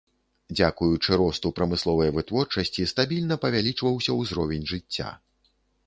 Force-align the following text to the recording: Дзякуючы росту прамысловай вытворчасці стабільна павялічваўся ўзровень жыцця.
Дзякуючы 0.59 1.11
росту 1.21 1.51
прамысловай 1.59 2.09
вытворчасці 2.17 2.89
стабільна 2.95 3.35
павялічваўся 3.47 4.11
ўзровень 4.23 4.69
жыцця. 4.77 5.09